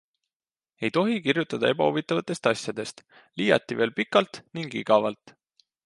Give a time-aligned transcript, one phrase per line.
[0.87, 3.07] Ei tohi kirjutada ebahuvitavatest asjadest,
[3.43, 5.37] liiati veel pikalt ning igavalt.